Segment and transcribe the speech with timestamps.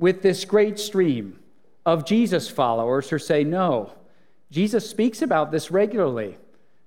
[0.00, 1.38] with this great stream
[1.86, 3.92] of Jesus followers who say, no.
[4.50, 6.36] Jesus speaks about this regularly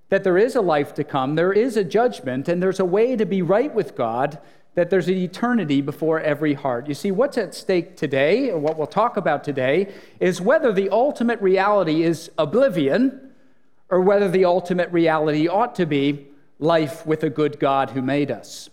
[0.09, 3.15] that there is a life to come, there is a judgment, and there's a way
[3.15, 4.37] to be right with God,
[4.75, 6.87] that there's an eternity before every heart.
[6.87, 10.89] You see, what's at stake today, or what we'll talk about today, is whether the
[10.89, 13.31] ultimate reality is oblivion
[13.89, 16.27] or whether the ultimate reality ought to be
[16.59, 18.69] life with a good God who made us.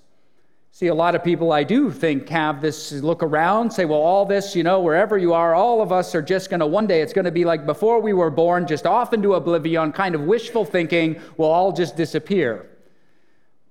[0.72, 4.24] See, a lot of people I do think have this look around, say, well, all
[4.24, 7.02] this, you know, wherever you are, all of us are just going to, one day
[7.02, 10.22] it's going to be like before we were born, just off into oblivion, kind of
[10.22, 12.66] wishful thinking, we'll all just disappear.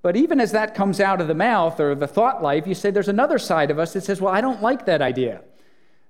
[0.01, 2.91] But even as that comes out of the mouth or the thought life, you say
[2.91, 5.41] there's another side of us that says, well, I don't like that idea.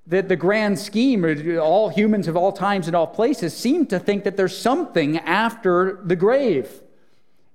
[0.08, 1.23] That the grand scheme,
[1.59, 6.02] all humans of all times and all places seem to think that there's something after
[6.03, 6.81] the grave.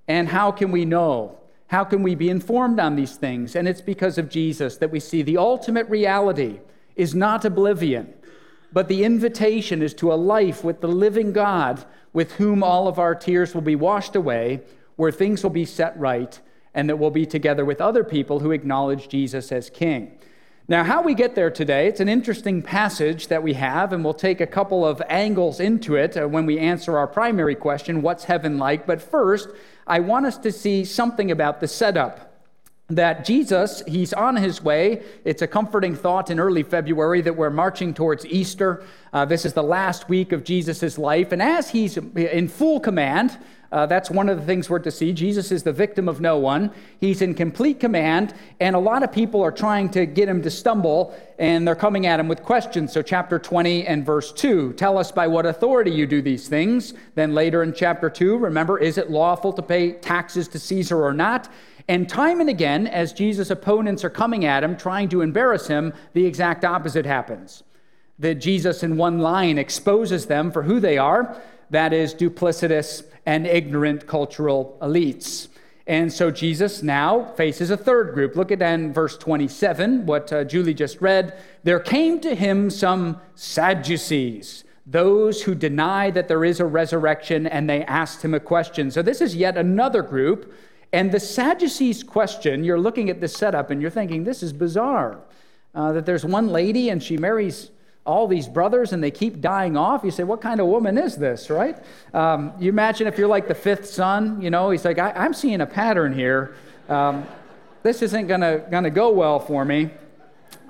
[0.07, 1.37] And how can we know?
[1.67, 3.55] How can we be informed on these things?
[3.55, 6.59] And it's because of Jesus that we see the ultimate reality
[6.95, 8.13] is not oblivion,
[8.71, 12.97] but the invitation is to a life with the living God with whom all of
[12.97, 14.61] our tears will be washed away,
[14.95, 16.39] where things will be set right,
[16.73, 20.17] and that we'll be together with other people who acknowledge Jesus as King.
[20.67, 24.15] Now, how we get there today, it's an interesting passage that we have, and we'll
[24.15, 28.23] take a couple of angles into it uh, when we answer our primary question what's
[28.23, 28.87] heaven like?
[28.87, 29.49] But first,
[29.87, 32.31] I want us to see something about the setup.
[32.87, 35.01] That Jesus, he's on his way.
[35.23, 38.83] It's a comforting thought in early February that we're marching towards Easter.
[39.11, 41.31] Uh, this is the last week of Jesus' life.
[41.31, 43.39] And as he's in full command,
[43.71, 45.11] uh, that's one of the things we're to see.
[45.11, 46.71] Jesus is the victim of no one.
[46.99, 50.51] He's in complete command, and a lot of people are trying to get him to
[50.51, 52.93] stumble, and they're coming at him with questions.
[52.93, 56.93] So, chapter 20 and verse 2 tell us by what authority you do these things.
[57.15, 61.13] Then, later in chapter 2, remember, is it lawful to pay taxes to Caesar or
[61.13, 61.49] not?
[61.87, 65.93] And time and again, as Jesus' opponents are coming at him, trying to embarrass him,
[66.13, 67.63] the exact opposite happens.
[68.17, 73.47] That Jesus, in one line, exposes them for who they are that is, duplicitous and
[73.47, 75.47] ignorant cultural elites.
[75.87, 78.35] And so Jesus now faces a third group.
[78.35, 81.37] Look at then verse 27, what uh, Julie just read.
[81.63, 87.69] There came to him some Sadducees, those who deny that there is a resurrection, and
[87.69, 88.89] they asked him a question.
[88.89, 90.53] So this is yet another group.
[90.91, 95.19] And the Sadducees' question, you're looking at this setup and you're thinking, this is bizarre.
[95.75, 97.69] Uh, that there's one lady and she marries
[98.05, 100.03] all these brothers and they keep dying off.
[100.03, 101.77] You say, What kind of woman is this, right?
[102.13, 105.33] Um, you imagine if you're like the fifth son, you know, he's like, I, am
[105.33, 106.55] seeing a pattern here.
[106.87, 107.25] Um,
[107.83, 109.91] this isn't going to go well for me.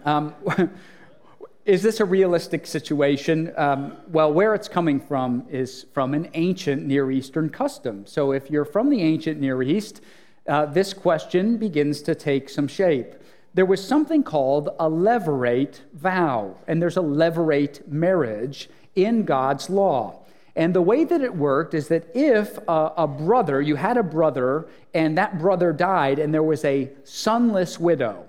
[0.06, 0.34] Um,
[1.66, 3.51] is this a realistic situation?
[3.57, 8.06] Um, well, where it's coming from is from an ancient Near Eastern custom.
[8.06, 10.01] So if you're from the ancient Near East,
[10.47, 13.16] uh, this question begins to take some shape
[13.56, 20.20] there was something called a levirate vow, and there's a levirate marriage in God's law.
[20.58, 24.04] And the way that it worked is that if a, a, brother, you had a
[24.04, 28.26] brother, and that brother died, and there was a sonless widow,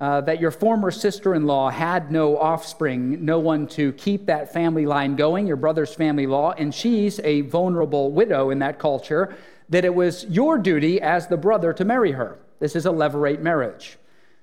[0.00, 4.52] uh, that your former sister in law had no offspring, no one to keep that
[4.52, 9.36] family line going, your brother's family law, and she's a vulnerable widow in that culture,
[9.68, 12.38] that it was your duty as the brother to marry her.
[12.58, 13.98] This is a levirate marriage.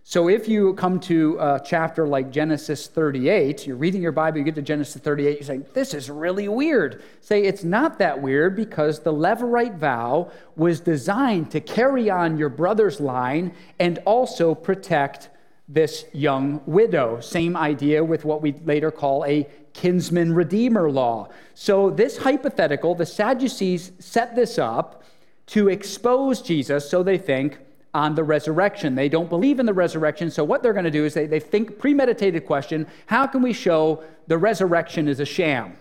[0.08, 4.44] So if you come to a chapter like Genesis 38, you're reading your Bible, you
[4.44, 7.02] get to Genesis 38, you say, This is really weird.
[7.22, 12.50] Say, It's not that weird because the Levirate vow was designed to carry on your
[12.50, 15.30] brother's line and also protect
[15.68, 17.20] this young widow.
[17.20, 21.30] Same idea with what we later call a kinsman redeemer law.
[21.56, 25.04] So, this hypothetical, the Sadducees set this up
[25.48, 27.58] to expose Jesus so they think
[27.96, 28.94] on the resurrection.
[28.94, 31.40] They don't believe in the resurrection, so what they're going to do is they, they
[31.40, 35.78] think premeditated question how can we show the resurrection is a sham?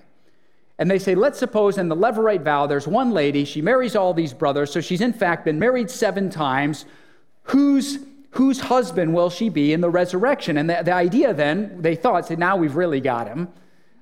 [0.78, 4.14] And they say, let's suppose in the Levirate vow, there's one lady, she marries all
[4.14, 6.84] these brothers, so she's in fact been married seven times.
[7.48, 7.98] Whose,
[8.30, 10.56] whose husband will she be in the resurrection?
[10.56, 13.48] And the, the idea then, they thought, say, now we've really got him.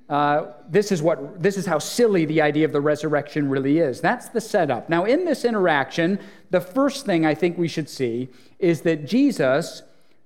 [0.09, 4.01] Uh, this is what this is how silly the idea of the resurrection really is.
[4.01, 4.89] That's the setup.
[4.89, 6.19] Now, in this interaction,
[6.49, 8.29] the first thing I think we should see
[8.59, 9.81] is that Jesus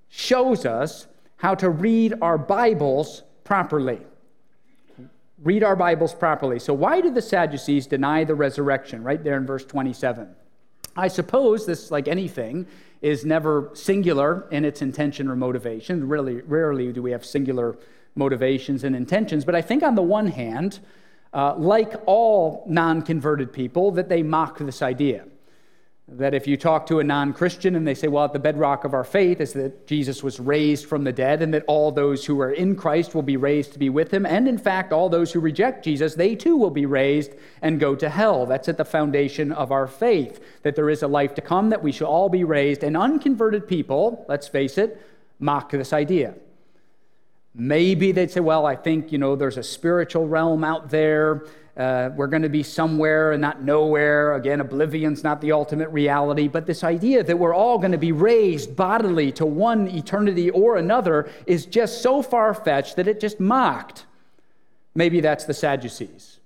[0.09, 1.07] shows us
[1.38, 4.00] how to read our Bibles properly.
[5.44, 6.57] Read our Bibles properly.
[6.57, 9.03] So, why did the Sadducees deny the resurrection?
[9.03, 10.27] Right there in verse 27.
[10.95, 12.65] I suppose this, like anything,
[13.03, 16.07] is never singular in its intention or motivation.
[16.07, 17.77] Really, rarely do we have singular
[18.17, 19.45] motivations and intentions.
[19.45, 20.79] But I think, on the one hand,
[21.33, 25.25] uh, like all non converted people, that they mock this idea.
[26.09, 28.85] That if you talk to a non Christian and they say, well, at the bedrock
[28.85, 32.25] of our faith is that Jesus was raised from the dead and that all those
[32.25, 34.25] who are in Christ will be raised to be with him.
[34.25, 37.93] And in fact, all those who reject Jesus, they too will be raised and go
[37.93, 38.45] to hell.
[38.45, 41.83] That's at the foundation of our faith, that there is a life to come, that
[41.83, 42.83] we shall all be raised.
[42.83, 45.01] And unconverted people, let's face it,
[45.39, 46.35] mock this idea.
[47.57, 51.44] Maybe they'd say, well, I think, you know, there's a spiritual realm out there
[51.77, 54.33] uh, we're going to be somewhere and not nowhere.
[54.33, 58.12] Again, oblivion's not the ultimate reality, but this idea that we're all going to be
[58.12, 63.39] raised bodily to one eternity or another is just so far fetched that it just
[63.39, 64.07] mocked.
[64.95, 66.39] Maybe that's the Sadducees.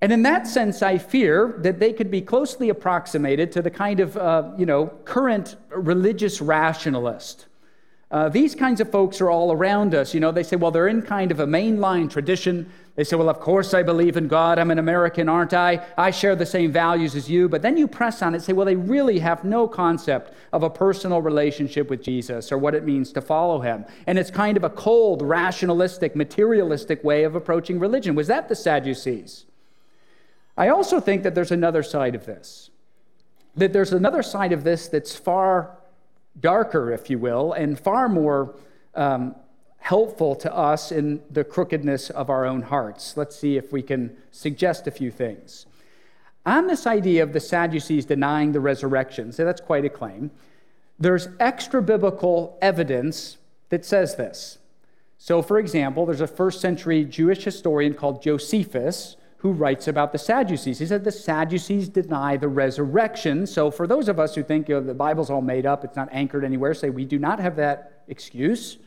[0.00, 3.98] And in that sense, I fear that they could be closely approximated to the kind
[3.98, 7.46] of, uh, you know, current religious rationalist.
[8.10, 10.14] Uh, these kinds of folks are all around us.
[10.14, 12.70] You know, they say, well, they're in kind of a mainline tradition.
[12.96, 14.58] They say, Well, of course I believe in God.
[14.58, 15.84] I'm an American, aren't I?
[15.98, 17.48] I share the same values as you.
[17.48, 20.62] But then you press on it and say, Well, they really have no concept of
[20.62, 23.84] a personal relationship with Jesus or what it means to follow him.
[24.06, 28.14] And it's kind of a cold, rationalistic, materialistic way of approaching religion.
[28.14, 29.44] Was that the Sadducees?
[30.56, 32.70] I also think that there's another side of this.
[33.56, 35.76] That there's another side of this that's far
[36.40, 38.54] darker, if you will, and far more.
[38.94, 39.34] Um,
[39.86, 43.16] helpful to us in the crookedness of our own hearts.
[43.16, 45.64] Let's see if we can suggest a few things.
[46.44, 50.32] On this idea of the Sadducees denying the resurrection, so that's quite a claim,
[50.98, 53.36] there's extra biblical evidence
[53.68, 54.58] that says this.
[55.18, 60.18] So, for example, there's a first century Jewish historian called Josephus who writes about the
[60.18, 60.78] Sadducees.
[60.78, 63.46] He said the Sadducees deny the resurrection.
[63.46, 65.96] So, for those of us who think you know, the Bible's all made up, it's
[65.96, 68.78] not anchored anywhere, say we do not have that excuse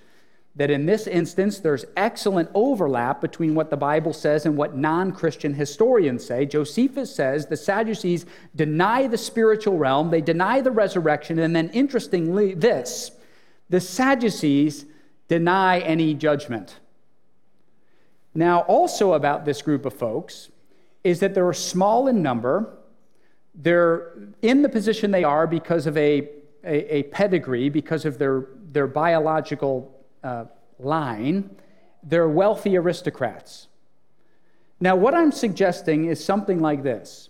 [0.59, 5.11] that in this instance there's excellent overlap between what the Bible says and what non
[5.11, 6.45] Christian historians say.
[6.45, 8.25] Josephus says the Sadducees
[8.55, 13.11] deny the spiritual realm, they deny the resurrection, and then interestingly, this
[13.69, 14.85] the Sadducees
[15.27, 16.79] deny any judgment.
[18.33, 20.49] Now, also about this group of folks
[21.03, 22.77] is that they're small in number.
[23.55, 26.29] They're in the position they are because of a,
[26.63, 29.91] a, a pedigree, because of their, their biological
[30.23, 30.45] uh,
[30.77, 31.49] line,
[32.03, 33.67] they're wealthy aristocrats.
[34.79, 37.28] Now, what I'm suggesting is something like this.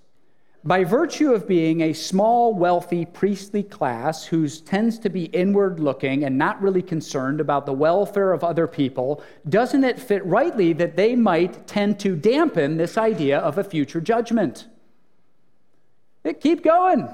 [0.64, 6.26] By virtue of being a small, wealthy, priestly class who tends to be inward looking
[6.26, 10.98] and not really concerned about the welfare of other people, doesn't it fit rightly that
[10.98, 14.68] they might tend to dampen this idea of a future judgment?
[16.26, 17.08] It, Keep going.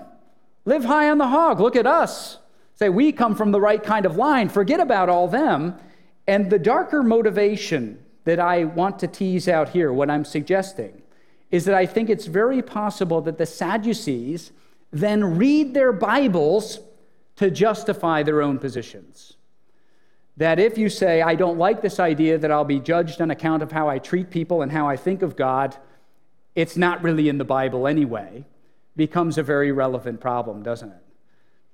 [0.65, 1.59] Live high on the hog.
[1.59, 2.39] Look at us.
[2.73, 4.49] Say, we come from the right kind of line.
[4.49, 5.75] Forget about all them.
[6.27, 11.03] And the darker motivation that I want to tease out here, what I'm suggesting,
[11.55, 14.51] is that I think it's very possible that the Sadducees
[14.91, 16.81] then read their Bibles
[17.37, 19.37] to justify their own positions.
[20.35, 23.63] That if you say, I don't like this idea that I'll be judged on account
[23.63, 25.77] of how I treat people and how I think of God,
[26.55, 28.43] it's not really in the Bible anyway,
[28.97, 31.04] becomes a very relevant problem, doesn't it?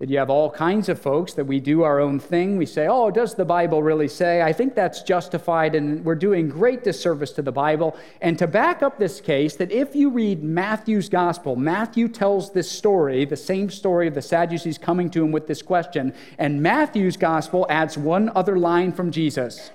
[0.02, 2.58] That you have all kinds of folks that we do our own thing.
[2.58, 4.42] We say, oh, does the Bible really say?
[4.42, 7.96] I think that's justified, and we're doing great disservice to the Bible.
[8.20, 12.68] And to back up this case, that if you read Matthew's gospel, Matthew tells this
[12.68, 17.16] story, the same story of the Sadducees coming to him with this question, and Matthew's
[17.16, 19.70] gospel adds one other line from Jesus.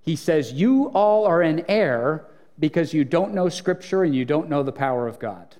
[0.00, 2.26] He says, You all are in error
[2.58, 5.56] because you don't know Scripture and you don't know the power of God.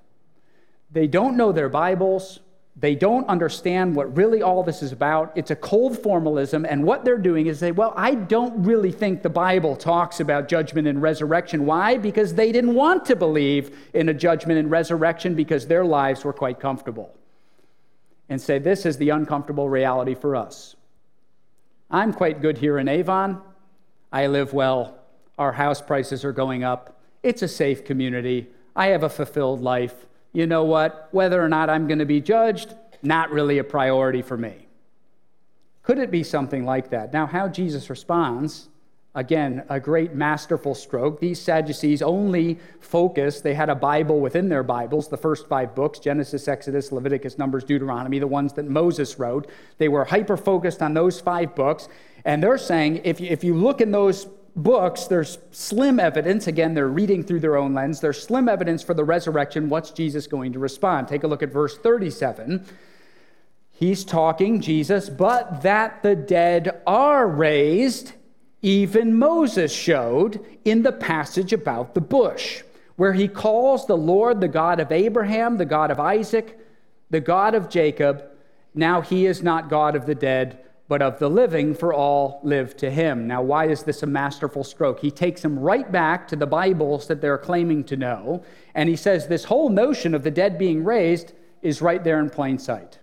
[0.90, 2.40] They don't know their Bibles.
[2.74, 5.32] They don't understand what really all this is about.
[5.34, 9.22] It's a cold formalism, and what they're doing is say, Well, I don't really think
[9.22, 11.66] the Bible talks about judgment and resurrection.
[11.66, 11.98] Why?
[11.98, 16.32] Because they didn't want to believe in a judgment and resurrection because their lives were
[16.32, 17.14] quite comfortable.
[18.30, 20.74] And say, This is the uncomfortable reality for us.
[21.90, 23.42] I'm quite good here in Avon.
[24.10, 24.98] I live well.
[25.38, 26.98] Our house prices are going up.
[27.22, 28.48] It's a safe community.
[28.74, 31.08] I have a fulfilled life you know what?
[31.10, 34.66] Whether or not I'm going to be judged, not really a priority for me.
[35.82, 37.12] Could it be something like that?
[37.12, 38.68] Now, how Jesus responds,
[39.14, 41.20] again, a great masterful stroke.
[41.20, 45.98] These Sadducees only focused, they had a Bible within their Bibles, the first five books
[45.98, 49.50] Genesis, Exodus, Leviticus, Numbers, Deuteronomy, the ones that Moses wrote.
[49.78, 51.88] They were hyper focused on those five books.
[52.24, 56.46] And they're saying if you, if you look in those books, there's slim evidence.
[56.46, 58.00] Again, they're reading through their own lens.
[58.00, 59.68] There's slim evidence for the resurrection.
[59.68, 61.08] What's Jesus going to respond?
[61.08, 62.64] Take a look at verse 37.
[63.70, 68.12] He's talking, Jesus, but that the dead are raised,
[68.60, 72.62] even Moses showed in the passage about the bush,
[72.96, 76.58] where he calls the Lord the God of Abraham, the God of Isaac,
[77.10, 78.24] the God of Jacob,
[78.74, 82.76] now he is not God of the dead, but of the living, for all live
[82.76, 83.26] to him.
[83.26, 85.00] Now, why is this a masterful stroke?
[85.00, 88.44] He takes them right back to the Bibles that they're claiming to know,
[88.74, 91.32] and he says this whole notion of the dead being raised
[91.62, 92.98] is right there in plain sight.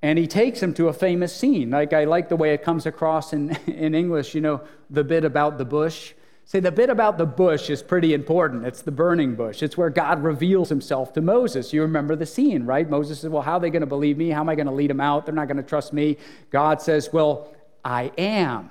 [0.00, 1.68] And he takes them to a famous scene.
[1.68, 5.26] Like I like the way it comes across in, in English, you know, the bit
[5.26, 6.14] about the bush.
[6.48, 8.64] Say, the bit about the bush is pretty important.
[8.64, 9.64] It's the burning bush.
[9.64, 11.72] It's where God reveals himself to Moses.
[11.72, 12.88] You remember the scene, right?
[12.88, 14.30] Moses says, Well, how are they going to believe me?
[14.30, 15.26] How am I going to lead them out?
[15.26, 16.18] They're not going to trust me.
[16.50, 17.52] God says, Well,
[17.84, 18.70] I am.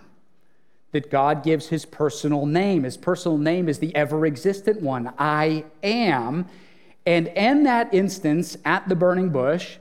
[0.94, 2.84] That God gives his personal name.
[2.84, 5.14] His personal name is the ever existent one.
[5.20, 6.46] I am.
[7.06, 9.76] And in that instance, at the burning bush,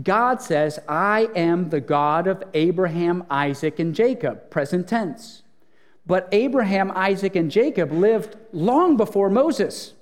[0.00, 5.42] God says, I am the God of Abraham, Isaac, and Jacob, present tense.
[6.06, 9.94] But Abraham, Isaac, and Jacob lived long before Moses.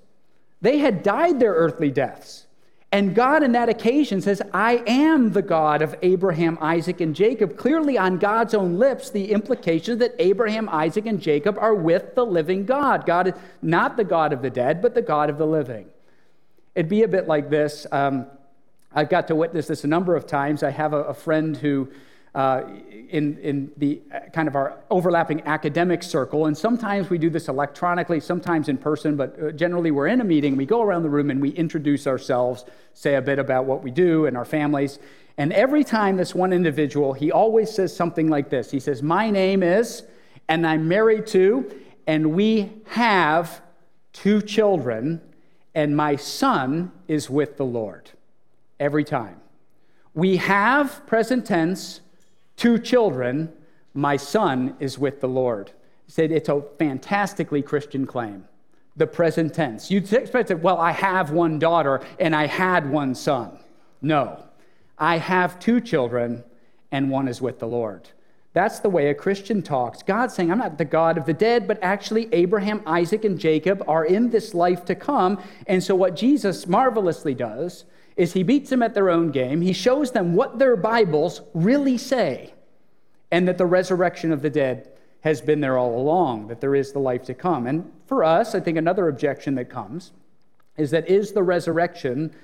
[0.61, 2.47] They had died their earthly deaths.
[2.90, 7.59] And God, in that occasion, says, I am the God of Abraham, Isaac, and Jacob.
[7.59, 12.25] Clearly, on God's own lips, the implication that Abraham, Isaac, and Jacob are with the
[12.25, 13.05] living God.
[13.05, 15.87] God is not the God of the dead, but the God of the living.
[16.75, 17.87] It'd be a bit like this.
[17.93, 18.26] Um,
[18.95, 20.62] I've got to witness this a number of times.
[20.62, 21.90] I have a, a friend who
[22.35, 22.62] uh,
[23.08, 26.47] in, in the uh, kind of our overlapping academic circle.
[26.47, 30.25] And sometimes we do this electronically, sometimes in person, but uh, generally we're in a
[30.25, 33.82] meeting, we go around the room and we introduce ourselves, say a bit about what
[33.82, 34.99] we do and our families.
[35.38, 39.30] And every time this one individual, he always says something like this He says, My
[39.30, 40.02] name is,
[40.49, 41.70] and I'm married to,
[42.06, 43.62] and we have
[44.12, 45.20] two children,
[45.75, 48.11] and my son is with the Lord.
[48.80, 49.40] Every time.
[50.14, 52.00] We have, present tense,
[52.59, 53.50] two children,
[53.95, 55.73] my son is with the Lord.
[56.05, 58.45] He said it's a fantastically Christian claim.
[58.97, 59.91] The present tense.
[59.91, 63.59] You'd expect it, well, I have one daughter and I had one son.
[64.03, 64.45] No,
[64.99, 66.45] I have two children
[66.91, 68.11] and one is with the Lord.
[68.55, 70.03] That's the way a Christian talks.
[70.03, 73.85] God's saying, I'm not the God of the dead, but actually, Abraham, Isaac, and Jacob
[73.87, 75.41] are in this life to come.
[75.67, 77.85] And so, what Jesus marvelously does
[78.19, 79.63] is he beats them at their own game.
[79.63, 82.53] He shows them what their Bibles really say,
[83.31, 86.93] and that the resurrection of the dead has been there all along, that there is
[86.93, 87.67] the life to come.
[87.67, 90.13] And for us, I think another objection that comes
[90.77, 92.35] is that is the resurrection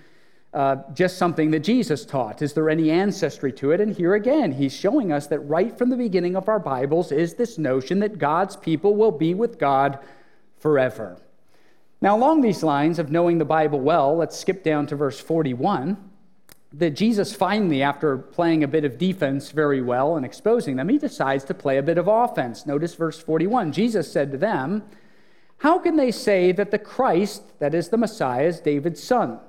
[0.55, 2.41] uh, just something that Jesus taught?
[2.41, 3.81] Is there any ancestry to it?
[3.81, 7.35] And here again, he's showing us that right from the beginning of our Bibles is
[7.35, 9.99] this notion that God's people will be with God
[10.57, 11.19] forever.
[12.05, 15.97] Now, along these lines of knowing the Bible well, let's skip down to verse 41.
[16.75, 20.99] That Jesus finally, after playing a bit of defense very well and exposing them, he
[20.99, 22.67] decides to play a bit of offense.
[22.67, 23.73] Notice verse 41.
[23.73, 24.83] Jesus said to them,
[25.57, 29.41] How can they say that the Christ, that is the Messiah, is David's son?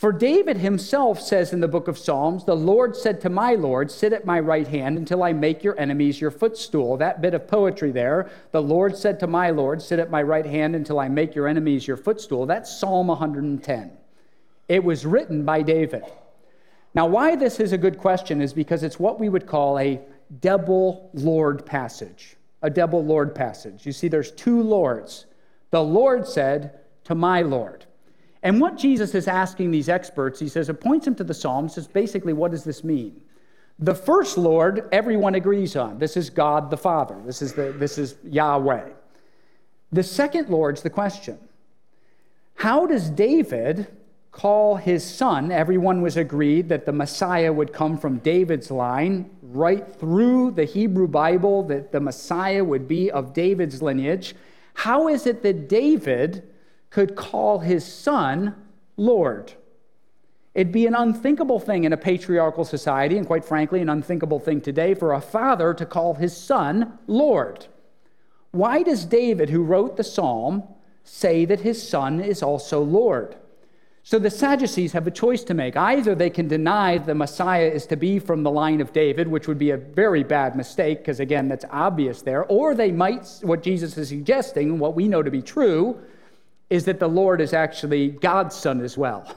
[0.00, 3.90] For David himself says in the book of Psalms, The Lord said to my Lord,
[3.90, 6.96] Sit at my right hand until I make your enemies your footstool.
[6.96, 10.46] That bit of poetry there, the Lord said to my Lord, Sit at my right
[10.46, 12.46] hand until I make your enemies your footstool.
[12.46, 13.92] That's Psalm 110.
[14.68, 16.04] It was written by David.
[16.94, 20.00] Now, why this is a good question is because it's what we would call a
[20.40, 22.38] double Lord passage.
[22.62, 23.84] A double Lord passage.
[23.84, 25.26] You see, there's two Lords.
[25.72, 27.84] The Lord said to my Lord.
[28.42, 31.74] And what Jesus is asking these experts, he says, it points him to the Psalms,
[31.74, 33.20] says basically, what does this mean?
[33.78, 35.98] The first Lord, everyone agrees on.
[35.98, 37.16] This is God the Father.
[37.24, 38.88] This is, the, this is Yahweh.
[39.92, 41.38] The second Lord's the question.
[42.54, 43.88] How does David
[44.32, 45.50] call his son?
[45.50, 51.08] Everyone was agreed that the Messiah would come from David's line, right through the Hebrew
[51.08, 54.34] Bible, that the Messiah would be of David's lineage.
[54.74, 56.49] How is it that David
[56.90, 58.54] could call his son
[58.96, 59.54] Lord.
[60.54, 64.60] It'd be an unthinkable thing in a patriarchal society, and quite frankly, an unthinkable thing
[64.60, 67.66] today for a father to call his son Lord.
[68.50, 70.64] Why does David, who wrote the psalm,
[71.04, 73.36] say that his son is also Lord?
[74.02, 75.76] So the Sadducees have a choice to make.
[75.76, 79.46] Either they can deny the Messiah is to be from the line of David, which
[79.46, 83.62] would be a very bad mistake, because again, that's obvious there, or they might, what
[83.62, 86.00] Jesus is suggesting, what we know to be true,
[86.70, 89.36] is that the Lord is actually God's son as well.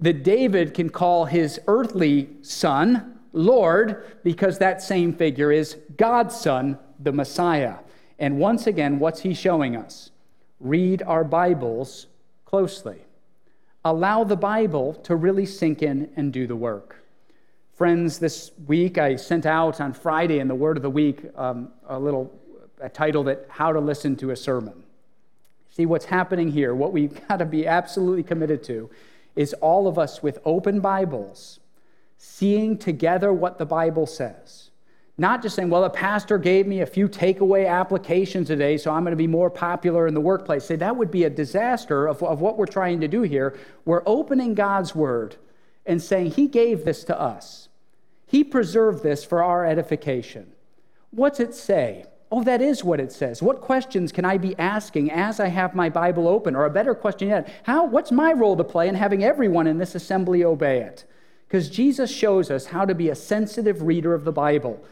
[0.00, 6.78] That David can call his earthly son Lord because that same figure is God's son,
[6.98, 7.76] the Messiah.
[8.18, 10.10] And once again, what's he showing us?
[10.60, 12.06] Read our Bibles
[12.44, 12.98] closely.
[13.84, 16.96] Allow the Bible to really sink in and do the work.
[17.74, 21.70] Friends, this week I sent out on Friday in the Word of the Week um,
[21.86, 22.32] a little
[22.80, 24.84] a title that How to Listen to a Sermon.
[25.78, 28.90] See, what's happening here, what we've got to be absolutely committed to,
[29.36, 31.60] is all of us with open Bibles,
[32.16, 34.70] seeing together what the Bible says.
[35.16, 39.04] Not just saying, well, the pastor gave me a few takeaway applications today, so I'm
[39.04, 40.64] going to be more popular in the workplace.
[40.64, 43.56] Say, that would be a disaster of, of what we're trying to do here.
[43.84, 45.36] We're opening God's word
[45.86, 47.68] and saying, He gave this to us,
[48.26, 50.54] He preserved this for our edification.
[51.12, 52.04] What's it say?
[52.30, 53.42] Oh, that is what it says.
[53.42, 56.54] What questions can I be asking as I have my Bible open?
[56.54, 59.78] Or a better question yet, how, what's my role to play in having everyone in
[59.78, 61.04] this assembly obey it?
[61.46, 64.84] Because Jesus shows us how to be a sensitive reader of the Bible.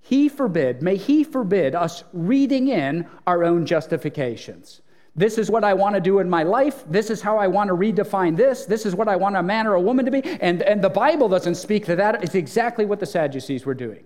[0.00, 4.80] He forbid, may He forbid us reading in our own justifications.
[5.14, 6.84] This is what I want to do in my life.
[6.88, 8.64] This is how I want to redefine this.
[8.64, 10.22] This is what I want a man or a woman to be.
[10.24, 12.24] And, and the Bible doesn't speak to that.
[12.24, 14.04] It's exactly what the Sadducees were doing.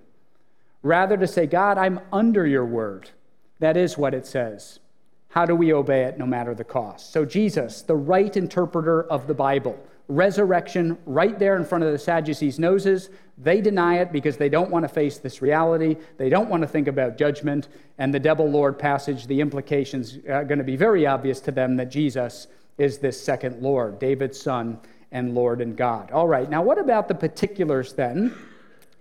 [0.85, 3.11] Rather, to say, God, I'm under your word.
[3.59, 4.81] That is what it says.
[5.29, 7.11] How do we obey it no matter the cost?
[7.11, 11.99] So, Jesus, the right interpreter of the Bible, resurrection right there in front of the
[11.99, 13.09] Sadducees' noses.
[13.39, 15.97] They deny it because they don't want to face this reality.
[16.19, 17.69] They don't want to think about judgment.
[17.97, 21.51] And the double Lord passage, the implications uh, are going to be very obvious to
[21.51, 24.79] them that Jesus is this second Lord, David's son
[25.13, 26.11] and Lord and God.
[26.11, 28.35] All right, now what about the particulars then?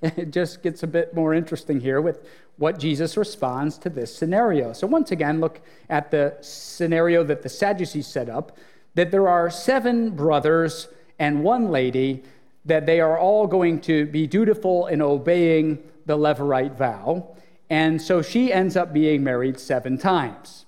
[0.18, 4.74] it just gets a bit more interesting here with what Jesus responds to this scenario.
[4.74, 8.58] So, once again, look at the scenario that the Sadducees set up
[8.96, 12.24] that there are seven brothers and one lady,
[12.66, 17.36] that they are all going to be dutiful in obeying the Levirate vow.
[17.70, 20.63] And so she ends up being married seven times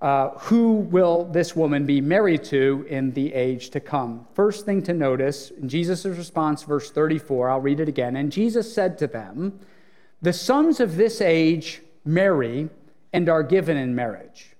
[0.00, 4.26] uh, who will this woman be married to in the age to come?
[4.34, 8.14] First thing to notice, in Jesus' response, verse 34, I'll read it again.
[8.14, 9.58] And Jesus said to them,
[10.22, 12.68] The sons of this age marry
[13.12, 14.54] and are given in marriage.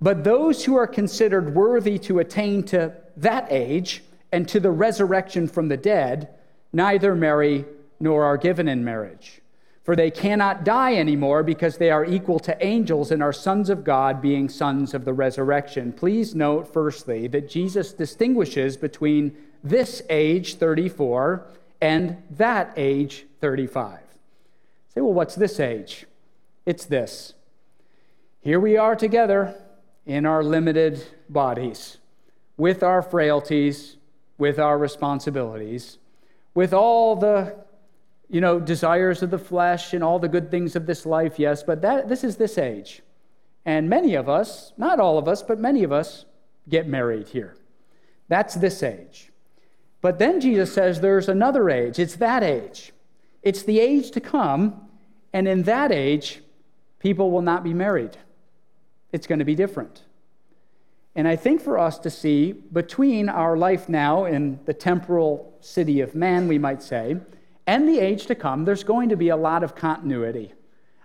[0.00, 5.46] But those who are considered worthy to attain to that age and to the resurrection
[5.46, 6.30] from the dead
[6.72, 7.66] neither marry
[7.98, 9.39] nor are given in marriage
[9.90, 13.82] for they cannot die anymore because they are equal to angels and are sons of
[13.82, 15.92] God, being sons of the resurrection.
[15.92, 21.44] Please note, firstly, that Jesus distinguishes between this age, 34,
[21.80, 23.98] and that age, 35.
[24.94, 26.06] Say, well, what's this age?
[26.64, 27.34] It's this.
[28.42, 29.60] Here we are together
[30.06, 31.98] in our limited bodies,
[32.56, 33.96] with our frailties,
[34.38, 35.98] with our responsibilities,
[36.54, 37.56] with all the
[38.30, 41.62] you know, desires of the flesh and all the good things of this life, yes,
[41.64, 43.02] but that, this is this age.
[43.64, 46.24] And many of us, not all of us, but many of us
[46.68, 47.56] get married here.
[48.28, 49.32] That's this age.
[50.00, 51.98] But then Jesus says there's another age.
[51.98, 52.92] It's that age.
[53.42, 54.88] It's the age to come,
[55.32, 56.40] and in that age,
[57.00, 58.16] people will not be married.
[59.12, 60.04] It's going to be different.
[61.16, 66.00] And I think for us to see between our life now in the temporal city
[66.00, 67.16] of man, we might say,
[67.66, 70.52] and the age to come, there's going to be a lot of continuity.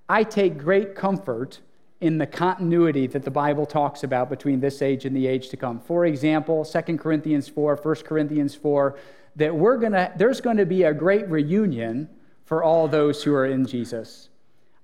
[0.07, 1.59] I take great comfort
[2.01, 5.57] in the continuity that the Bible talks about between this age and the age to
[5.57, 5.79] come.
[5.79, 8.97] For example, 2 Corinthians 4, 1 Corinthians 4,
[9.37, 12.09] that we're gonna, there's going to be a great reunion
[12.45, 14.29] for all those who are in Jesus.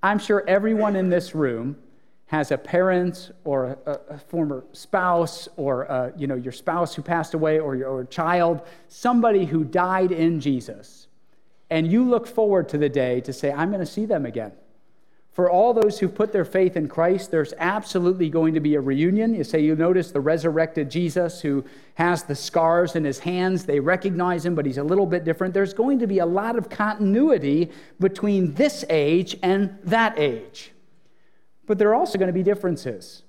[0.02, 1.78] I'm sure everyone in this room
[2.26, 6.96] has a parent or a, a former spouse or a, uh, you know, your spouse
[6.96, 11.08] who passed away or your or child, somebody who died in Jesus
[11.72, 14.52] and you look forward to the day to say, I'm going to see them again.
[15.32, 18.82] For all those who put their faith in Christ, there's absolutely going to be a
[18.82, 19.34] reunion.
[19.34, 23.64] You say, you notice the resurrected Jesus who has the scars in his hands.
[23.64, 25.54] They recognize him, but he's a little bit different.
[25.54, 30.74] There's going to be a lot of continuity between this age and that age.
[31.66, 33.24] But there are also going to be differences.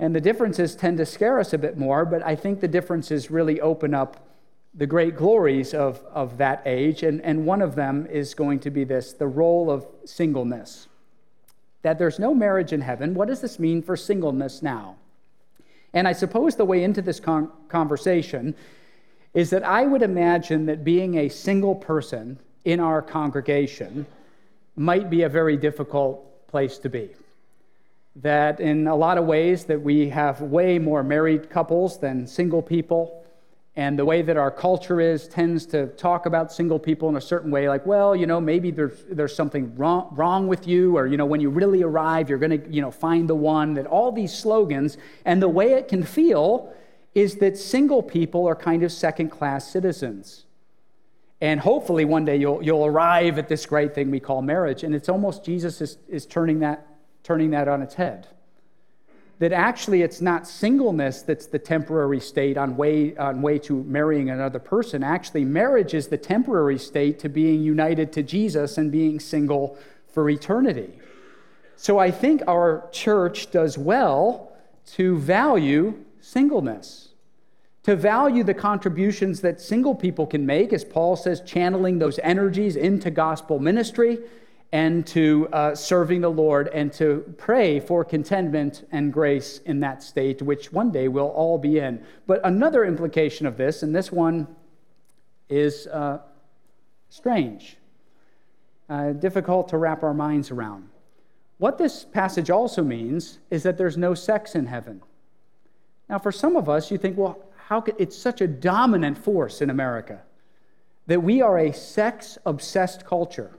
[0.00, 3.30] And the differences tend to scare us a bit more, but I think the differences
[3.30, 4.31] really open up
[4.74, 8.70] the great glories of, of that age, and, and one of them is going to
[8.70, 10.88] be this the role of singleness.
[11.82, 13.14] That there's no marriage in heaven.
[13.14, 14.96] What does this mean for singleness now?
[15.92, 18.54] And I suppose the way into this con- conversation
[19.34, 24.06] is that I would imagine that being a single person in our congregation
[24.76, 27.10] might be a very difficult place to be.
[28.16, 32.62] That in a lot of ways that we have way more married couples than single
[32.62, 33.21] people
[33.74, 37.20] and the way that our culture is tends to talk about single people in a
[37.20, 41.06] certain way like well you know maybe there's, there's something wrong, wrong with you or
[41.06, 43.86] you know when you really arrive you're going to you know find the one that
[43.86, 46.72] all these slogans and the way it can feel
[47.14, 50.44] is that single people are kind of second class citizens.
[51.40, 54.94] And hopefully one day you'll, you'll arrive at this great thing we call marriage and
[54.94, 56.86] it's almost jesus is, is turning that
[57.24, 58.28] turning that on its head
[59.42, 64.30] that actually it's not singleness that's the temporary state on way, on way to marrying
[64.30, 65.02] another person.
[65.02, 69.76] Actually, marriage is the temporary state to being united to Jesus and being single
[70.06, 70.90] for eternity.
[71.74, 74.52] So I think our church does well
[74.92, 77.08] to value singleness,
[77.82, 82.76] to value the contributions that single people can make, as Paul says, channeling those energies
[82.76, 84.20] into gospel ministry
[84.72, 90.02] and to uh, serving the Lord and to pray for contentment and grace in that
[90.02, 92.02] state, which one day we'll all be in.
[92.26, 94.48] But another implication of this, and this one
[95.50, 96.20] is uh,
[97.10, 97.76] strange,
[98.88, 100.88] uh, difficult to wrap our minds around.
[101.58, 105.02] What this passage also means is that there's no sex in heaven.
[106.08, 109.60] Now, for some of us, you think, well, how could it's such a dominant force
[109.60, 110.22] in America
[111.06, 113.58] that we are a sex obsessed culture?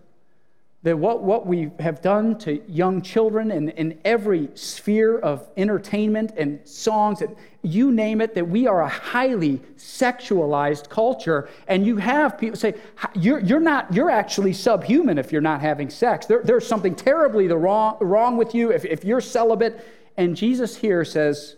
[0.83, 6.33] That what, what we have done to young children in, in every sphere of entertainment
[6.35, 11.47] and songs, and you name it, that we are a highly sexualized culture.
[11.69, 12.75] And you have people say,
[13.15, 16.25] you're, you're, not, you're actually subhuman if you're not having sex.
[16.25, 19.87] There, there's something terribly the wrong, wrong with you if, if you're celibate.
[20.17, 21.55] And Jesus here says,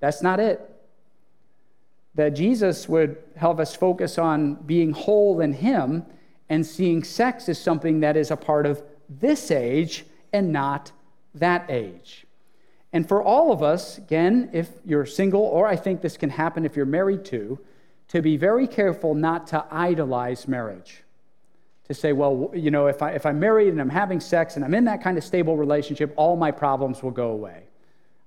[0.00, 0.62] that's not it.
[2.14, 6.06] That Jesus would help us focus on being whole in Him
[6.48, 10.92] and seeing sex as something that is a part of this age and not
[11.34, 12.26] that age.
[12.92, 16.64] And for all of us, again, if you're single, or I think this can happen
[16.64, 17.58] if you're married too,
[18.08, 21.02] to be very careful not to idolize marriage.
[21.88, 24.64] To say, well, you know, if, I, if I'm married and I'm having sex and
[24.64, 27.64] I'm in that kind of stable relationship, all my problems will go away.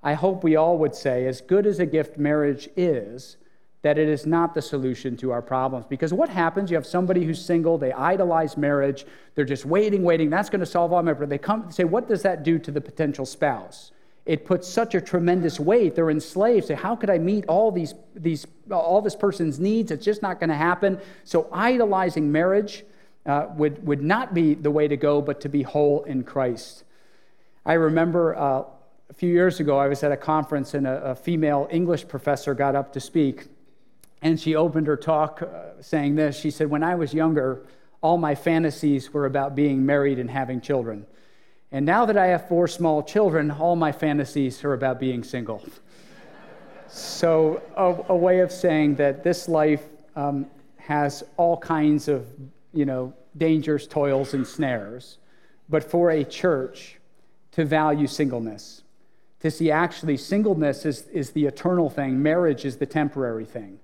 [0.01, 3.37] I hope we all would say, as good as a gift marriage is,
[3.81, 5.85] that it is not the solution to our problems.
[5.87, 6.69] Because what happens?
[6.69, 10.65] You have somebody who's single, they idolize marriage, they're just waiting, waiting, that's going to
[10.65, 11.29] solve all my problems.
[11.29, 13.91] They come say, What does that do to the potential spouse?
[14.25, 15.95] It puts such a tremendous weight.
[15.95, 16.67] They're enslaved.
[16.67, 19.89] Say, how could I meet all these, these all this person's needs?
[19.89, 20.99] It's just not going to happen.
[21.23, 22.85] So idolizing marriage
[23.25, 26.83] uh, would, would not be the way to go, but to be whole in Christ.
[27.65, 28.65] I remember uh,
[29.09, 32.53] a few years ago, I was at a conference and a, a female English professor
[32.53, 33.47] got up to speak.
[34.21, 36.37] And she opened her talk uh, saying this.
[36.39, 37.61] She said, When I was younger,
[38.01, 41.05] all my fantasies were about being married and having children.
[41.71, 45.63] And now that I have four small children, all my fantasies are about being single.
[46.87, 49.83] so, a, a, way of saying that this life
[50.15, 52.25] um, has all kinds of,
[52.73, 55.19] you know, dangers, toils, and snares.
[55.69, 56.97] But for a church
[57.51, 58.81] to value singleness,
[59.41, 63.79] to see actually singleness is, is the eternal thing, marriage is the temporary thing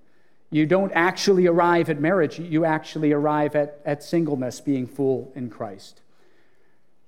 [0.52, 5.50] you don't actually arrive at marriage, you actually arrive at, at singleness, being full in
[5.50, 6.02] Christ.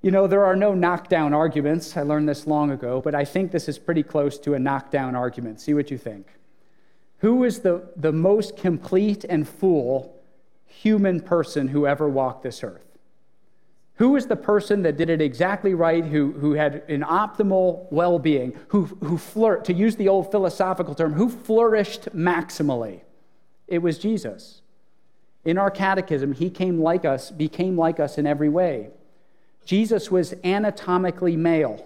[0.02, 1.98] You know, there are no knockdown arguments.
[1.98, 5.16] I learned this long ago, but I think this is pretty close to a knockdown
[5.16, 5.60] argument.
[5.60, 6.28] See what you think.
[7.20, 10.16] Who is the, the most complete and full
[10.66, 12.86] human person who ever walked this earth?
[13.96, 18.20] Who is the person that did it exactly right, who, who had an optimal well
[18.20, 23.02] being, who, who flirt, to use the old philosophical term, who flourished maximally?
[23.68, 24.62] It was Jesus.
[25.46, 28.90] In our catechism, he came like us, became like us in every way.
[29.66, 31.86] Jesus was anatomically male,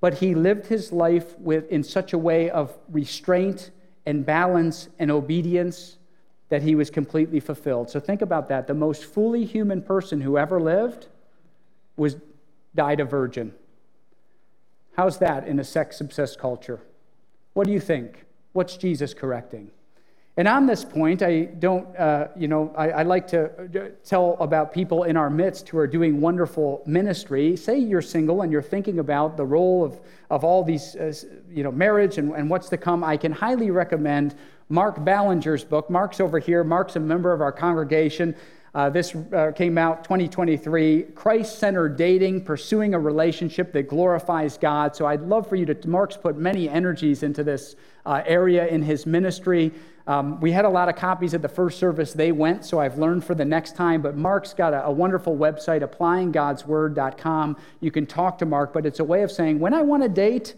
[0.00, 3.70] but he lived his life with, in such a way of restraint
[4.06, 5.96] and balance and obedience
[6.50, 7.90] that he was completely fulfilled.
[7.90, 8.66] So think about that.
[8.66, 11.08] The most fully human person who ever lived
[11.96, 12.16] was
[12.74, 13.54] died a virgin.
[14.96, 16.80] How's that in a sex obsessed culture?
[17.54, 18.24] What do you think?
[18.52, 19.70] What's Jesus correcting?
[20.36, 24.36] And on this point, I don't, uh, you know, I, I, like to uh, tell
[24.40, 27.56] about people in our midst who are doing wonderful ministry.
[27.56, 31.14] Say you're single and you're thinking about the role of, of all these, uh,
[31.48, 33.04] you know, marriage and, and what's to come.
[33.04, 34.34] I can highly recommend
[34.68, 35.88] Mark Ballenger's book.
[35.88, 36.64] Mark's over here.
[36.64, 38.34] Mark's a member of our congregation.
[38.74, 44.96] Uh, this uh, came out 2023 Christ centered dating, pursuing a relationship that glorifies God.
[44.96, 48.82] So I'd love for you to, Mark's put many energies into this uh, area in
[48.82, 49.72] his ministry.
[50.06, 52.12] Um, we had a lot of copies at the first service.
[52.12, 54.02] They went, so I've learned for the next time.
[54.02, 57.56] But Mark's got a, a wonderful website, applyinggodsword.com.
[57.80, 60.08] You can talk to Mark, but it's a way of saying, when I want to
[60.08, 60.54] date,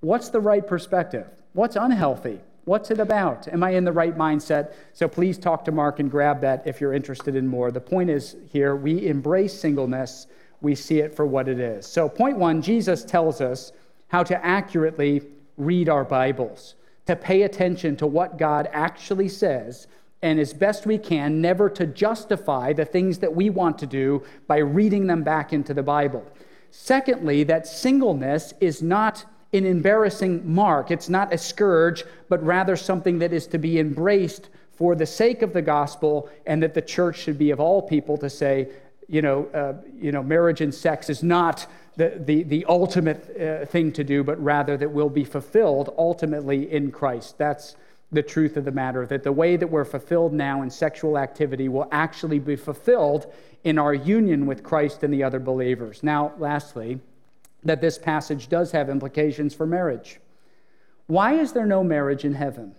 [0.00, 1.28] what's the right perspective?
[1.52, 2.40] What's unhealthy?
[2.64, 3.48] What's it about?
[3.48, 4.74] Am I in the right mindset?
[4.92, 7.70] So please talk to Mark and grab that if you're interested in more.
[7.70, 10.26] The point is here we embrace singleness,
[10.60, 11.86] we see it for what it is.
[11.86, 13.72] So, point one Jesus tells us
[14.08, 15.22] how to accurately
[15.56, 16.74] read our Bibles
[17.06, 19.86] to pay attention to what God actually says
[20.22, 24.22] and as best we can, never to justify the things that we want to do
[24.46, 26.24] by reading them back into the Bible.
[26.70, 30.90] Secondly, that singleness is not an embarrassing mark.
[30.90, 35.42] It's not a scourge, but rather something that is to be embraced for the sake
[35.42, 38.68] of the gospel, and that the church should be of all people to say,
[39.08, 43.66] you know, uh, you know marriage and sex is not the, the, the ultimate uh,
[43.66, 47.36] thing to do, but rather that will be fulfilled ultimately in Christ.
[47.38, 47.76] That's
[48.12, 51.68] the truth of the matter, that the way that we're fulfilled now in sexual activity
[51.68, 56.02] will actually be fulfilled in our union with Christ and the other believers.
[56.02, 56.98] Now, lastly,
[57.62, 60.18] that this passage does have implications for marriage.
[61.06, 62.74] Why is there no marriage in heaven?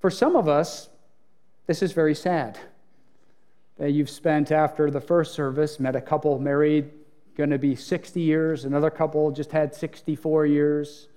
[0.00, 0.88] For some of us,
[1.66, 2.58] this is very sad.
[3.78, 6.90] That you've spent after the first service, met a couple married,
[7.36, 11.08] going to be 60 years, another couple just had 64 years.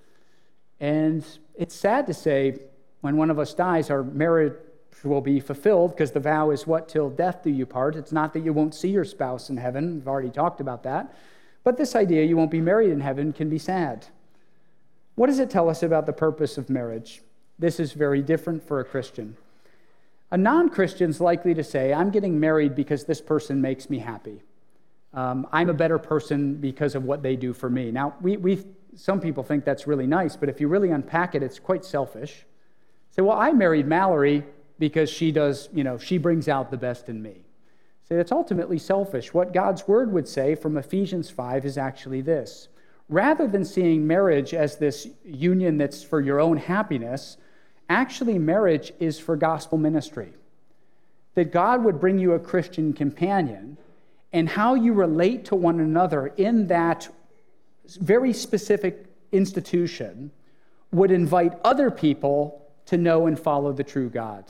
[0.78, 2.58] And it's sad to say
[3.00, 4.54] when one of us dies, our marriage
[5.02, 6.88] will be fulfilled because the vow is what?
[6.88, 7.96] Till death do you part.
[7.96, 9.94] It's not that you won't see your spouse in heaven.
[9.94, 11.14] We've already talked about that.
[11.64, 14.06] But this idea you won't be married in heaven can be sad.
[15.14, 17.22] What does it tell us about the purpose of marriage?
[17.58, 19.36] This is very different for a Christian.
[20.30, 23.98] A non Christian is likely to say, I'm getting married because this person makes me
[23.98, 24.42] happy.
[25.12, 27.90] Um, I'm a better person because of what they do for me.
[27.90, 31.42] Now, we, we, some people think that's really nice, but if you really unpack it,
[31.42, 32.46] it's quite selfish.
[33.10, 34.44] Say, well, I married Mallory
[34.78, 37.42] because she does, you know, she brings out the best in me.
[38.08, 39.34] Say, that's ultimately selfish.
[39.34, 42.68] What God's word would say from Ephesians 5 is actually this
[43.10, 47.36] rather than seeing marriage as this union that's for your own happiness,
[47.90, 50.32] actually, marriage is for gospel ministry.
[51.34, 53.76] That God would bring you a Christian companion,
[54.32, 57.08] and how you relate to one another in that
[58.00, 60.30] very specific institution
[60.92, 64.44] would invite other people to know and follow the true God.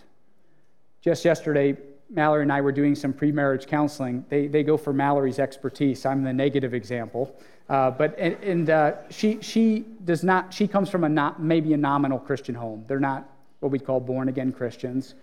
[1.03, 1.77] Just yesterday,
[2.11, 4.25] Mallory and I were doing some pre marriage counseling.
[4.29, 6.05] They, they go for Mallory's expertise.
[6.05, 7.35] I'm the negative example.
[7.69, 10.53] Uh, but and, and uh, she she does not.
[10.53, 12.85] She comes from a not maybe a nominal Christian home.
[12.89, 13.29] They're not
[13.61, 15.15] what we'd call born again Christians.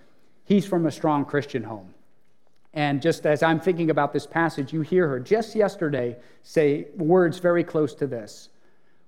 [0.46, 1.94] He's from a strong Christian home.
[2.74, 7.40] And just as I'm thinking about this passage, you hear her just yesterday say words
[7.40, 8.50] very close to this.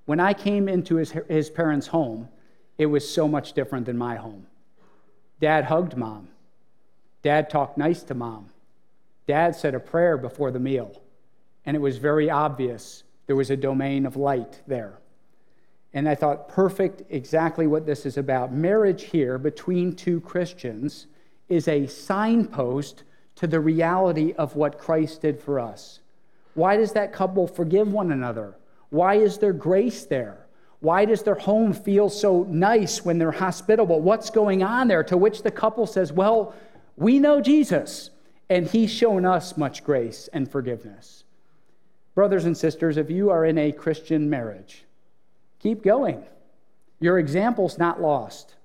[0.06, 2.30] When I came into his, his parents' home,
[2.78, 4.48] it was so much different than my home.
[5.39, 6.30] Dad hugged mom.
[7.22, 8.50] Dad talked nice to mom.
[9.28, 11.02] Dad said a prayer before the meal.
[11.65, 14.98] And it was very obvious there was a domain of light there.
[15.93, 18.54] And I thought, perfect, exactly what this is about.
[18.54, 21.08] Marriage here between two Christians
[21.48, 23.04] is a signpost
[23.39, 25.99] to the reality of what Christ did for us.
[26.56, 28.56] Why does that couple forgive one another?
[28.89, 30.45] Why is there grace there?
[30.82, 34.02] Why does their home feel so nice when they're hospitable?
[34.02, 35.04] What's going on there?
[35.06, 36.54] To which the couple says, Well,
[36.97, 38.10] we know Jesus,
[38.49, 41.23] and he's shown us much grace and forgiveness.
[42.15, 44.84] Brothers and sisters, if you are in a Christian marriage,
[45.60, 46.25] keep going.
[46.99, 48.56] Your example's not lost.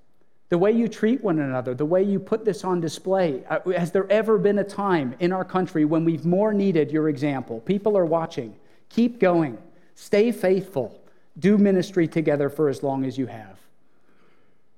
[0.49, 3.43] The way you treat one another, the way you put this on display.
[3.49, 7.09] Uh, has there ever been a time in our country when we've more needed your
[7.09, 7.61] example?
[7.61, 8.55] People are watching.
[8.89, 9.57] Keep going.
[9.95, 11.01] Stay faithful.
[11.39, 13.57] Do ministry together for as long as you have.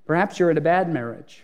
[0.06, 1.44] Perhaps you're in a bad marriage.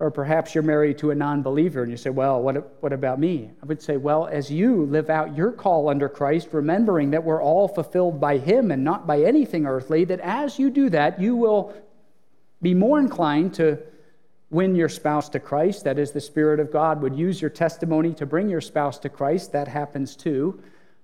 [0.00, 3.20] Or perhaps you're married to a non believer and you say, Well, what, what about
[3.20, 3.50] me?
[3.62, 7.42] I would say, Well, as you live out your call under Christ, remembering that we're
[7.42, 11.36] all fulfilled by Him and not by anything earthly, that as you do that, you
[11.36, 11.72] will
[12.64, 13.78] be more inclined to
[14.50, 15.84] win your spouse to Christ.
[15.84, 19.08] That is, the Spirit of God would use your testimony to bring your spouse to
[19.08, 19.52] Christ.
[19.52, 20.60] That happens too.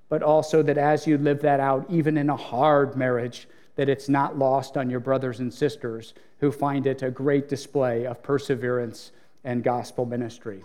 [0.09, 3.47] But also that as you live that out, even in a hard marriage,
[3.77, 8.07] that it's not lost on your brothers and sisters who find it a great display
[8.07, 9.13] of perseverance
[9.45, 10.63] and gospel ministry.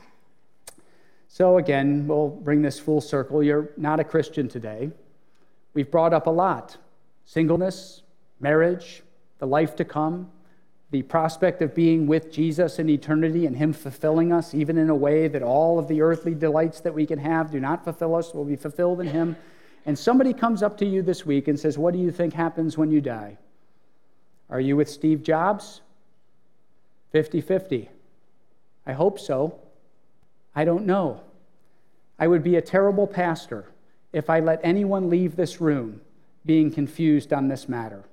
[1.28, 3.44] So, again, we'll bring this full circle.
[3.44, 4.92] You're not a Christian today.
[5.74, 6.78] We've brought up a lot
[7.26, 8.04] singleness,
[8.40, 9.04] marriage,
[9.40, 10.32] the life to come,
[10.96, 14.96] the prospect of being with Jesus in eternity and Him fulfilling us, even in a
[14.96, 18.34] way that all of the earthly delights that we can have do not fulfill us,
[18.34, 19.36] will be fulfilled in Him
[19.86, 22.78] and somebody comes up to you this week and says, What do you think happens
[22.78, 23.38] when you die?
[24.50, 25.82] Are you with Steve Jobs?
[27.12, 27.90] 50 50.
[28.88, 29.60] I hope so.
[30.56, 31.22] I don't know.
[32.18, 33.66] I would be a terrible pastor
[34.12, 36.02] if I let anyone leave this room
[36.46, 38.04] being confused on this matter.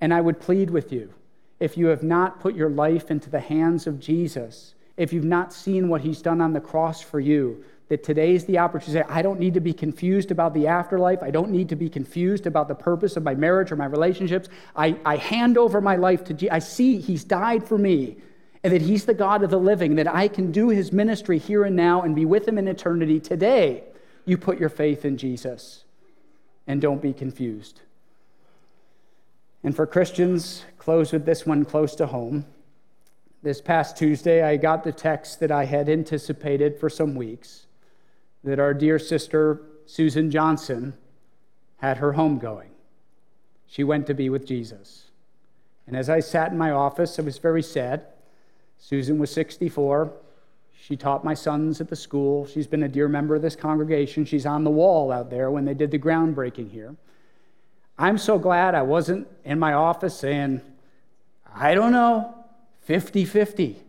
[0.00, 1.12] And I would plead with you
[1.62, 5.52] if you have not put your life into the hands of Jesus, if you've not
[5.52, 9.06] seen what he's done on the cross for you, that today is the opportunity to
[9.06, 11.22] say, I don't need to be confused about the afterlife.
[11.22, 14.48] I don't need to be confused about the purpose of my marriage or my relationships.
[14.74, 16.52] I, I hand over my life to Jesus.
[16.52, 18.16] I see He's died for me
[18.64, 21.62] and that He's the God of the living, that I can do His ministry here
[21.62, 23.20] and now and be with Him in eternity.
[23.20, 23.84] Today,
[24.24, 25.84] you put your faith in Jesus
[26.66, 27.82] and don't be confused.
[29.64, 32.46] And for Christians, close with this one close to home.
[33.42, 37.66] This past Tuesday, I got the text that I had anticipated for some weeks
[38.44, 40.94] that our dear sister, Susan Johnson,
[41.76, 42.70] had her homegoing.
[43.66, 45.10] She went to be with Jesus.
[45.86, 48.06] And as I sat in my office, I was very sad.
[48.78, 50.12] Susan was 64.
[50.80, 52.46] She taught my sons at the school.
[52.46, 54.24] She's been a dear member of this congregation.
[54.24, 56.96] She's on the wall out there when they did the groundbreaking here.
[58.02, 60.60] I'm so glad I wasn't in my office saying,
[61.54, 62.34] I don't know,
[62.80, 63.80] 50 50.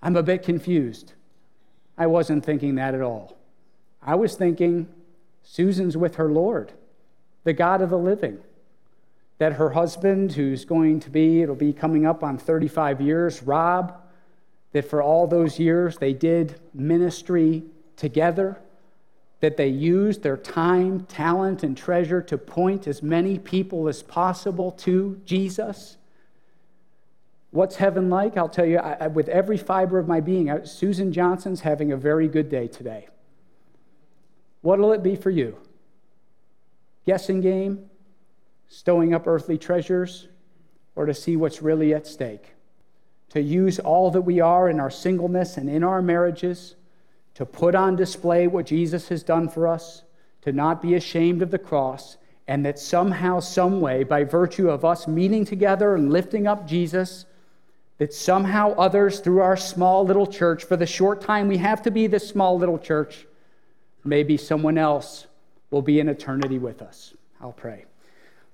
[0.00, 1.14] I'm a bit confused.
[1.98, 3.36] I wasn't thinking that at all.
[4.00, 4.86] I was thinking,
[5.42, 6.74] Susan's with her Lord,
[7.42, 8.38] the God of the living.
[9.38, 14.00] That her husband, who's going to be, it'll be coming up on 35 years, Rob,
[14.70, 17.64] that for all those years they did ministry
[17.96, 18.60] together
[19.46, 24.72] that they used their time, talent, and treasure to point as many people as possible
[24.72, 25.98] to Jesus.
[27.52, 28.36] What's heaven like?
[28.36, 32.26] I'll tell you, I, with every fiber of my being, Susan Johnson's having a very
[32.26, 33.06] good day today.
[34.62, 35.56] What'll it be for you?
[37.06, 37.88] Guessing game?
[38.66, 40.26] Stowing up earthly treasures?
[40.96, 42.54] Or to see what's really at stake?
[43.28, 46.74] To use all that we are in our singleness and in our marriages
[47.36, 50.02] to put on display what Jesus has done for us,
[50.40, 52.16] to not be ashamed of the cross,
[52.48, 57.26] and that somehow, some way, by virtue of us meeting together and lifting up Jesus,
[57.98, 61.90] that somehow others through our small little church, for the short time we have to
[61.90, 63.26] be this small little church,
[64.02, 65.26] maybe someone else
[65.70, 67.12] will be in eternity with us.
[67.42, 67.84] I'll pray.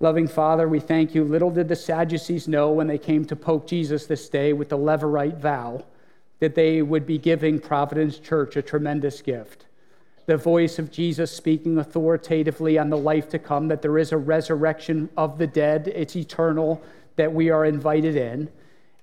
[0.00, 1.22] Loving Father, we thank you.
[1.22, 4.78] Little did the Sadducees know when they came to poke Jesus this day with the
[4.78, 5.84] Levirate vow
[6.42, 9.66] that they would be giving Providence Church a tremendous gift.
[10.26, 14.16] The voice of Jesus speaking authoritatively on the life to come, that there is a
[14.16, 16.82] resurrection of the dead, it's eternal,
[17.14, 18.50] that we are invited in.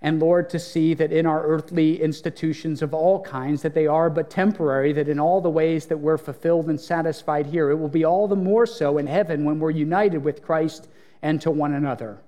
[0.02, 4.10] And Lord, to see that in our earthly institutions of all kinds, that they are
[4.10, 7.88] but temporary, that in all the ways that we're fulfilled and satisfied here, it will
[7.88, 10.90] be all the more so in heaven when we're united with Christ
[11.22, 12.20] and to one another.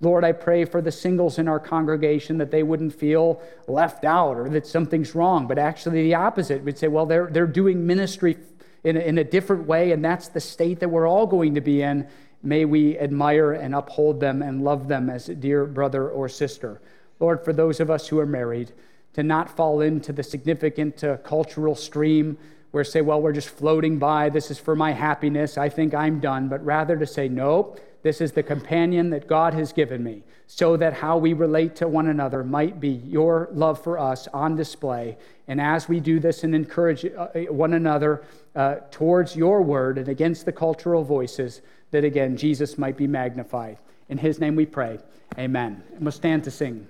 [0.00, 4.36] Lord, I pray for the singles in our congregation that they wouldn't feel left out
[4.36, 6.62] or that something's wrong, but actually the opposite.
[6.62, 8.36] We'd say, well, they're, they're doing ministry
[8.84, 11.62] in a, in a different way, and that's the state that we're all going to
[11.62, 12.06] be in.
[12.42, 16.80] May we admire and uphold them and love them as a dear brother or sister.
[17.18, 18.72] Lord, for those of us who are married,
[19.14, 22.36] to not fall into the significant uh, cultural stream
[22.70, 26.20] where say, well, we're just floating by, this is for my happiness, I think I'm
[26.20, 27.74] done, but rather to say, no,
[28.06, 31.88] this is the companion that God has given me, so that how we relate to
[31.88, 35.18] one another might be your love for us on display.
[35.48, 38.22] And as we do this and encourage uh, uh, one another
[38.54, 43.78] uh, towards your word and against the cultural voices, that again, Jesus might be magnified.
[44.08, 45.00] In his name we pray.
[45.36, 45.82] Amen.
[45.94, 46.86] And we'll stand to sing.